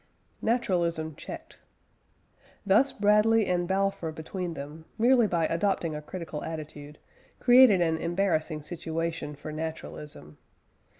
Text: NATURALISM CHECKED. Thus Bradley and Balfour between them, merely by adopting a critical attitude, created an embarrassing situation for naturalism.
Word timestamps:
NATURALISM 0.41 1.13
CHECKED. 1.15 1.57
Thus 2.65 2.91
Bradley 2.91 3.45
and 3.45 3.67
Balfour 3.67 4.11
between 4.11 4.55
them, 4.55 4.85
merely 4.97 5.27
by 5.27 5.45
adopting 5.45 5.93
a 5.93 6.01
critical 6.01 6.43
attitude, 6.43 6.97
created 7.39 7.81
an 7.81 7.97
embarrassing 7.99 8.63
situation 8.63 9.35
for 9.35 9.51
naturalism. 9.51 10.39